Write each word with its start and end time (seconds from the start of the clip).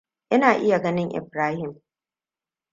Ina 0.33 0.49
iya 0.57 0.77
ganin 0.83 1.09
Ibrahim. 1.19 1.71